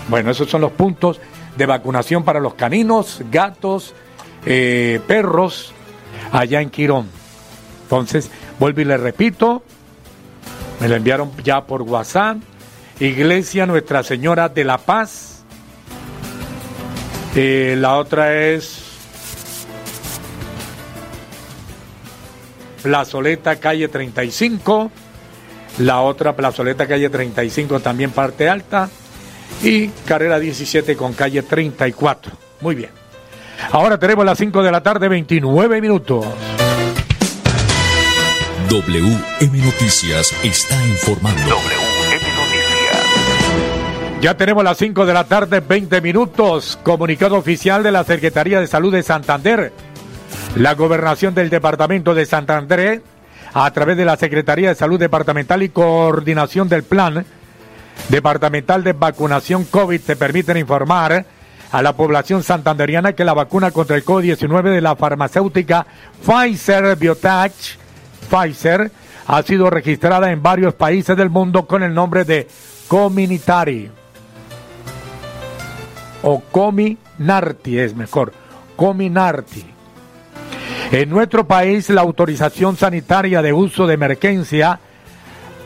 Bueno, 0.08 0.30
esos 0.30 0.50
son 0.50 0.62
los 0.62 0.72
puntos 0.72 1.20
de 1.56 1.66
vacunación 1.66 2.24
para 2.24 2.40
los 2.40 2.54
caninos, 2.54 3.22
gatos, 3.30 3.94
eh, 4.46 5.00
perros, 5.06 5.72
allá 6.32 6.60
en 6.60 6.70
Quirón. 6.70 7.08
Entonces, 7.82 8.30
vuelvo 8.58 8.80
y 8.80 8.84
le 8.84 8.96
repito, 8.96 9.62
me 10.80 10.88
lo 10.88 10.96
enviaron 10.96 11.30
ya 11.42 11.64
por 11.64 11.82
WhatsApp, 11.82 12.38
Iglesia 13.00 13.66
Nuestra 13.66 14.02
Señora 14.02 14.48
de 14.48 14.64
la 14.64 14.78
Paz. 14.78 15.37
La 17.34 17.96
otra 17.96 18.34
es 18.34 18.82
Plazoleta 22.82 23.56
Calle 23.56 23.88
35. 23.88 24.90
La 25.78 26.00
otra 26.00 26.34
Plazoleta 26.34 26.86
Calle 26.86 27.10
35 27.10 27.80
también 27.80 28.10
parte 28.10 28.48
alta. 28.48 28.88
Y 29.62 29.88
carrera 29.88 30.38
17 30.38 30.96
con 30.96 31.12
calle 31.12 31.42
34. 31.42 32.32
Muy 32.60 32.74
bien. 32.74 32.90
Ahora 33.72 33.98
tenemos 33.98 34.24
las 34.24 34.38
5 34.38 34.62
de 34.62 34.72
la 34.72 34.82
tarde, 34.82 35.08
29 35.08 35.80
minutos. 35.80 36.24
WM 38.68 39.58
Noticias 39.58 40.34
está 40.42 40.86
informando. 40.86 41.48
Noticias. 41.48 41.87
Ya 44.20 44.36
tenemos 44.36 44.64
las 44.64 44.78
5 44.78 45.06
de 45.06 45.12
la 45.12 45.22
tarde, 45.24 45.60
20 45.60 46.00
minutos. 46.00 46.76
Comunicado 46.82 47.36
oficial 47.36 47.84
de 47.84 47.92
la 47.92 48.02
Secretaría 48.02 48.58
de 48.58 48.66
Salud 48.66 48.92
de 48.92 49.04
Santander. 49.04 49.72
La 50.56 50.74
gobernación 50.74 51.34
del 51.36 51.50
departamento 51.50 52.14
de 52.14 52.26
Santander, 52.26 53.00
a 53.54 53.70
través 53.70 53.96
de 53.96 54.04
la 54.04 54.16
Secretaría 54.16 54.70
de 54.70 54.74
Salud 54.74 54.98
Departamental 54.98 55.62
y 55.62 55.68
coordinación 55.68 56.68
del 56.68 56.82
Plan 56.82 57.24
Departamental 58.08 58.82
de 58.82 58.92
Vacunación 58.92 59.64
COVID, 59.64 60.00
te 60.00 60.16
permiten 60.16 60.56
informar 60.56 61.24
a 61.70 61.80
la 61.80 61.92
población 61.92 62.42
santanderiana 62.42 63.12
que 63.12 63.24
la 63.24 63.34
vacuna 63.34 63.70
contra 63.70 63.94
el 63.94 64.04
COVID-19 64.04 64.62
de 64.64 64.80
la 64.80 64.96
farmacéutica 64.96 65.86
Pfizer 66.26 66.96
Biotech, 66.96 67.52
Pfizer, 68.28 68.90
ha 69.28 69.42
sido 69.42 69.70
registrada 69.70 70.32
en 70.32 70.42
varios 70.42 70.74
países 70.74 71.16
del 71.16 71.30
mundo 71.30 71.66
con 71.66 71.84
el 71.84 71.94
nombre 71.94 72.24
de 72.24 72.48
Cominitari 72.88 73.92
o 76.22 76.40
Cominarti 76.40 77.78
es 77.78 77.94
mejor, 77.94 78.32
Cominarti. 78.76 79.64
En 80.90 81.10
nuestro 81.10 81.46
país 81.46 81.90
la 81.90 82.00
autorización 82.00 82.76
sanitaria 82.76 83.42
de 83.42 83.52
uso 83.52 83.86
de 83.86 83.94
emergencia 83.94 84.80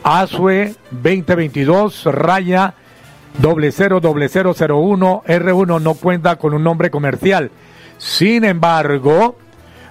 ASUE 0.03 0.75
2022 0.91 2.05
raya 2.05 2.73
0001 3.41 5.23
R1 5.25 5.81
no 5.81 5.93
cuenta 5.95 6.35
con 6.35 6.53
un 6.53 6.63
nombre 6.63 6.91
comercial. 6.91 7.51
Sin 7.97 8.43
embargo, 8.43 9.37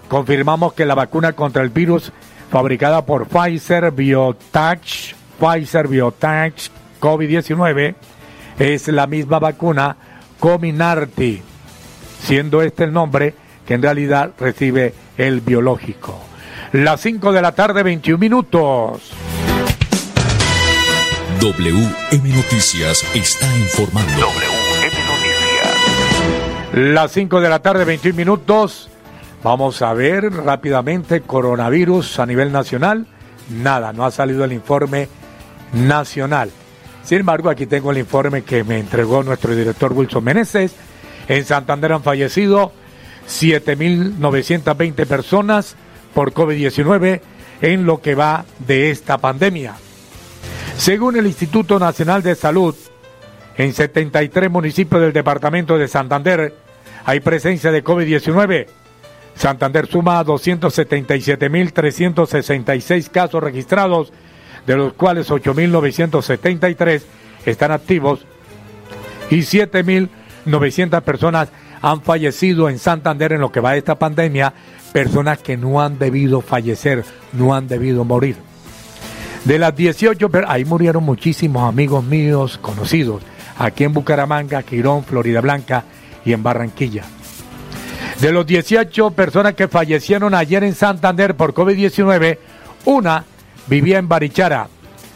confirmamos 0.09 0.75
que 0.75 0.85
la 0.85 0.95
vacuna 0.95 1.33
contra 1.33 1.63
el 1.63 1.71
virus 1.71 2.13
fabricada 2.51 3.07
por 3.07 3.27
Pfizer 3.27 3.91
Biotech, 3.91 5.17
Pfizer 5.41 5.89
Biotech 5.89 6.71
COVID-19 7.01 7.95
es 8.59 8.89
la 8.89 9.07
misma 9.07 9.39
vacuna 9.39 9.97
Cominarty, 10.43 11.41
siendo 12.21 12.63
este 12.63 12.83
el 12.83 12.93
nombre 12.93 13.33
que 13.65 13.75
en 13.75 13.83
realidad 13.83 14.33
recibe 14.41 14.93
el 15.17 15.41
biológico. 15.41 16.19
Las 16.73 17.01
5 17.03 17.31
de 17.31 17.41
la 17.41 17.53
tarde, 17.53 17.85
21 17.85 18.19
minutos. 18.19 19.13
WM 21.41 22.29
Noticias 22.35 23.05
está 23.15 23.57
informando. 23.57 24.11
WM 24.11 24.97
Noticias. 25.07 26.73
Las 26.73 27.13
5 27.13 27.41
de 27.41 27.49
la 27.49 27.61
tarde, 27.61 27.85
21 27.85 28.17
minutos. 28.17 28.91
Vamos 29.45 29.81
a 29.81 29.95
ver 29.95 30.25
rápidamente 30.25 31.21
coronavirus 31.21 32.19
a 32.19 32.27
nivel 32.27 32.51
nacional. 32.51 33.07
Nada, 33.49 33.93
no 33.93 34.05
ha 34.05 34.11
salido 34.11 34.45
el 34.45 34.53
informe 34.53 35.07
nacional. 35.73 36.51
Sin 37.05 37.19
embargo, 37.19 37.51
aquí 37.51 37.67
tengo 37.67 37.91
el 37.91 37.99
informe 37.99 38.43
que 38.43 38.65
me 38.65 38.79
entregó 38.79 39.23
nuestro 39.23 39.55
director 39.55 39.93
Wilson 39.93 40.25
Meneses. 40.25 40.75
En 41.29 41.45
Santander 41.45 41.93
han 41.93 42.03
fallecido 42.03 42.73
7.920 43.29 45.07
personas 45.07 45.77
por 46.15 46.33
COVID-19 46.33 47.21
en 47.61 47.85
lo 47.87 48.01
que 48.01 48.15
va 48.15 48.45
de 48.59 48.91
esta 48.91 49.19
pandemia. 49.19 49.75
Según 50.77 51.17
el 51.17 51.27
Instituto 51.27 51.79
Nacional 51.79 52.23
de 52.23 52.35
Salud, 52.35 52.75
en 53.57 53.73
73 53.73 54.51
municipios 54.51 55.01
del 55.01 55.13
departamento 55.13 55.79
de 55.79 55.87
Santander 55.89 56.55
hay 57.05 57.21
presencia 57.21 57.71
de 57.71 57.85
COVID-19. 57.85 58.67
Santander 59.35 59.87
suma 59.87 60.25
277.366 60.25 63.11
casos 63.11 63.43
registrados 63.43 64.13
de 64.67 64.77
los 64.77 64.93
cuales 64.95 65.31
8.973 65.31 67.03
están 67.47 67.73
activos 67.73 68.21
y 69.31 69.39
7.900 69.39 71.01
personas 71.03 71.49
han 71.81 72.01
fallecido 72.03 72.69
en 72.69 72.79
Santander 72.79 73.33
en 73.33 73.41
lo 73.41 73.51
que 73.51 73.61
va 73.61 73.73
de 73.73 73.79
esta 73.79 73.99
pandemia, 73.99 74.55
personas 74.93 75.39
que 75.39 75.57
no 75.57 75.81
han 75.81 75.99
debido 75.99 76.41
fallecer, 76.41 77.05
no 77.33 77.55
han 77.55 77.67
debido 77.67 78.05
morir. 78.05 78.37
De 79.45 79.59
las 79.59 79.75
18, 79.75 80.31
ahí 80.47 80.65
murieron 80.65 81.03
muchísimos 81.03 81.69
amigos 81.69 82.05
míos 82.05 82.59
conocidos, 82.63 83.23
aquí 83.59 83.83
en 83.83 83.93
Bucaramanga, 83.93 84.63
Quirón, 84.63 85.05
Florida 85.05 85.41
Blanca 85.41 85.85
y 86.25 86.33
en 86.33 86.45
Barranquilla. 86.45 87.03
De 88.21 88.31
los 88.31 88.47
18 88.47 89.11
personas 89.11 89.55
que 89.55 89.67
fallecieron 89.67 90.33
ayer 90.35 90.63
en 90.63 90.77
Santander 90.77 91.35
por 91.35 91.53
COVID-19, 91.53 92.39
una 92.85 93.25
vivía 93.67 93.99
en 93.99 94.09
Barichara, 94.09 94.69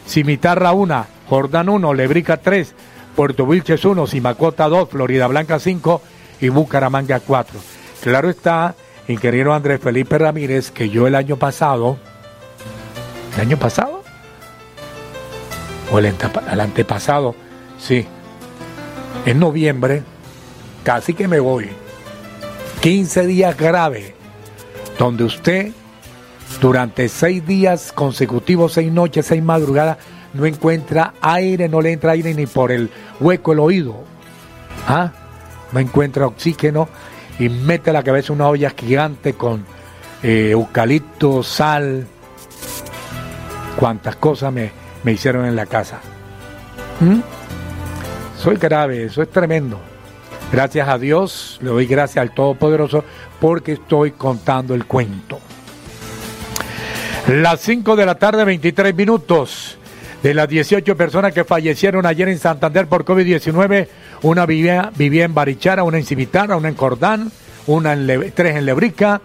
Cimitarra 0.07 0.71
1, 0.71 1.05
Jordán 1.29 1.69
1, 1.69 1.93
Lebrica 1.93 2.37
3, 2.37 2.73
Puerto 3.15 3.43
Wilches 3.45 3.83
1, 3.83 4.07
Simacota 4.07 4.69
2, 4.69 4.89
Florida 4.89 5.27
Blanca 5.27 5.59
5 5.59 6.01
y 6.41 6.49
Bucaramanga 6.49 7.19
4. 7.19 7.59
Claro 8.01 8.29
está, 8.29 8.75
ingeniero 9.07 9.53
Andrés 9.53 9.81
Felipe 9.81 10.17
Ramírez, 10.17 10.71
que 10.71 10.89
yo 10.89 11.07
el 11.07 11.15
año 11.15 11.37
pasado, 11.37 11.97
¿el 13.35 13.41
año 13.41 13.57
pasado? 13.57 14.03
O 15.91 15.99
el, 15.99 16.05
el 16.05 16.59
antepasado, 16.59 17.35
sí, 17.79 18.05
en 19.25 19.39
noviembre, 19.39 20.03
casi 20.83 21.13
que 21.13 21.27
me 21.27 21.39
voy. 21.39 21.69
15 22.81 23.25
días 23.25 23.57
grave, 23.57 24.15
donde 24.99 25.23
usted 25.23 25.71
durante 26.61 27.09
seis 27.09 27.45
días 27.45 27.91
consecutivos, 27.91 28.73
seis 28.73 28.91
noches, 28.91 29.25
seis 29.25 29.43
madrugadas, 29.43 29.97
no 30.33 30.45
encuentra 30.45 31.13
aire, 31.21 31.69
no 31.69 31.81
le 31.81 31.91
entra 31.91 32.11
aire 32.11 32.33
ni 32.33 32.45
por 32.45 32.71
el 32.71 32.89
hueco 33.19 33.53
el 33.53 33.59
oído. 33.59 33.95
¿Ah? 34.87 35.11
No 35.71 35.79
encuentra 35.79 36.27
oxígeno 36.27 36.87
y 37.39 37.49
mete 37.49 37.91
la 37.91 38.03
cabeza 38.03 38.33
una 38.33 38.47
olla 38.47 38.71
gigante 38.71 39.33
con 39.33 39.65
eh, 40.23 40.49
eucalipto, 40.51 41.43
sal, 41.43 42.07
cuantas 43.77 44.15
cosas 44.15 44.51
me, 44.51 44.71
me 45.03 45.11
hicieron 45.11 45.45
en 45.45 45.55
la 45.55 45.65
casa. 45.65 45.99
¿Mm? 46.99 47.19
Soy 48.37 48.55
grave, 48.57 49.03
eso 49.03 49.21
es 49.21 49.29
tremendo. 49.29 49.79
Gracias 50.51 50.87
a 50.87 50.97
Dios, 50.97 51.59
le 51.61 51.69
doy 51.69 51.85
gracias 51.85 52.21
al 52.21 52.33
Todopoderoso 52.33 53.03
porque 53.39 53.73
estoy 53.73 54.11
contando 54.11 54.73
el 54.73 54.85
cuento. 54.85 55.39
Las 57.27 57.59
5 57.59 57.97
de 57.97 58.05
la 58.05 58.15
tarde, 58.15 58.45
23 58.45 58.95
minutos. 58.95 59.77
De 60.23 60.33
las 60.33 60.47
18 60.47 60.95
personas 60.95 61.33
que 61.33 61.43
fallecieron 61.43 62.05
ayer 62.05 62.29
en 62.29 62.39
Santander 62.39 62.87
por 62.87 63.03
COVID-19, 63.03 63.87
una 64.21 64.45
vivía, 64.45 64.91
vivía 64.95 65.25
en 65.25 65.33
Barichara, 65.33 65.83
una 65.83 65.97
en 65.97 66.05
Cimitarra, 66.05 66.55
una 66.55 66.69
en 66.69 66.75
Cordán, 66.75 67.29
una 67.67 67.91
en 67.91 68.31
tres 68.33 68.55
en 68.55 68.65
Lebrica, 68.65 69.21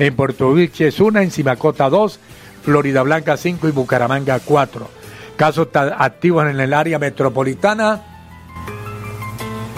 en 0.00 0.16
Puerto 0.16 0.52
Vilches 0.52 0.98
una, 0.98 1.22
en 1.22 1.30
Simacota 1.30 1.88
2, 1.88 2.18
Florida 2.64 3.02
Blanca 3.02 3.36
5 3.36 3.68
y 3.68 3.70
Bucaramanga 3.70 4.40
4. 4.44 4.88
Casos 5.36 5.68
activos 5.74 6.46
en 6.50 6.58
el 6.58 6.74
área 6.74 6.98
metropolitana, 6.98 8.13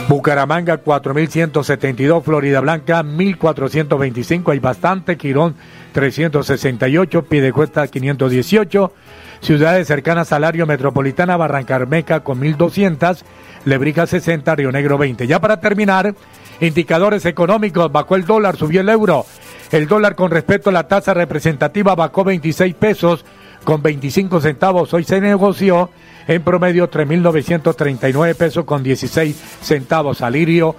Bucaramanga 0.08 0.84
4.172, 0.84 2.22
Florida 2.22 2.60
Blanca 2.60 3.02
1.425, 3.02 4.52
hay 4.52 4.60
bastante, 4.60 5.16
Quirón 5.16 5.56
368, 5.92 7.24
Piedecuesta 7.24 7.88
518, 7.88 8.92
ciudades 9.40 9.88
cercanas 9.88 10.32
al 10.32 10.44
área 10.44 10.64
metropolitana, 10.64 11.36
Barrancarmeca 11.36 12.20
con 12.20 12.40
1.200, 12.40 13.22
Lebrija 13.64 14.06
60, 14.06 14.54
Río 14.54 14.70
Negro 14.70 14.96
20. 14.96 15.26
Ya 15.26 15.40
para 15.40 15.60
terminar, 15.60 16.14
indicadores 16.60 17.26
económicos, 17.26 17.90
bajó 17.90 18.14
el 18.14 18.26
dólar, 18.26 18.56
subió 18.56 18.82
el 18.82 18.88
euro, 18.88 19.26
el 19.72 19.88
dólar 19.88 20.14
con 20.14 20.30
respecto 20.30 20.70
a 20.70 20.72
la 20.72 20.86
tasa 20.86 21.14
representativa 21.14 21.96
bajó 21.96 22.22
26 22.22 22.74
pesos 22.76 23.24
con 23.66 23.82
25 23.82 24.40
centavos, 24.40 24.94
hoy 24.94 25.02
se 25.02 25.20
negoció 25.20 25.90
en 26.28 26.40
promedio 26.40 26.88
3.939 26.88 28.36
pesos 28.36 28.64
con 28.64 28.84
16 28.84 29.36
centavos. 29.60 30.22
Alirio, 30.22 30.76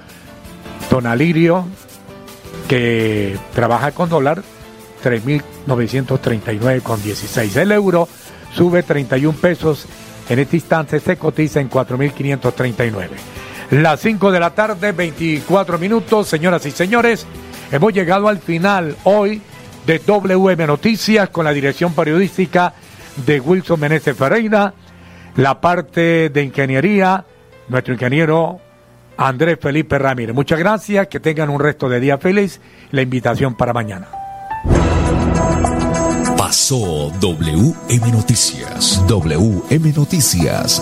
don 0.89 1.05
Alirio, 1.05 1.65
que 2.69 3.37
trabaja 3.53 3.91
con 3.91 4.07
dólar, 4.07 4.41
3.939 5.03 6.81
con 6.81 7.03
16. 7.03 7.57
El 7.57 7.73
euro 7.73 8.07
sube 8.55 8.83
31 8.83 9.37
pesos, 9.37 9.85
en 10.29 10.39
este 10.39 10.55
instante 10.55 11.01
se 11.01 11.17
cotiza 11.17 11.59
en 11.59 11.69
4.539. 11.69 13.09
Las 13.71 13.99
5 13.99 14.31
de 14.31 14.39
la 14.39 14.51
tarde, 14.51 14.93
24 14.93 15.77
minutos, 15.77 16.29
señoras 16.29 16.65
y 16.65 16.71
señores, 16.71 17.27
hemos 17.69 17.91
llegado 17.91 18.29
al 18.29 18.39
final 18.39 18.95
hoy 19.03 19.41
de 19.87 19.99
WM 19.99 20.67
Noticias 20.67 21.29
con 21.29 21.45
la 21.45 21.51
dirección 21.51 21.93
periodística 21.93 22.73
de 23.25 23.39
Wilson 23.39 23.79
Meneses 23.79 24.15
Ferreira 24.15 24.73
la 25.37 25.61
parte 25.61 26.29
de 26.29 26.43
ingeniería, 26.43 27.23
nuestro 27.69 27.93
ingeniero 27.93 28.59
Andrés 29.17 29.57
Felipe 29.61 29.97
Ramírez. 29.97 30.35
Muchas 30.35 30.59
gracias, 30.59 31.07
que 31.07 31.19
tengan 31.19 31.49
un 31.49 31.59
resto 31.59 31.87
de 31.87 31.99
día 31.99 32.17
feliz. 32.17 32.59
La 32.91 33.03
invitación 33.03 33.55
para 33.55 33.71
mañana. 33.71 34.07
Pasó 36.37 37.11
WM 37.19 38.11
Noticias. 38.11 39.03
WM 39.07 39.93
Noticias. 39.95 40.81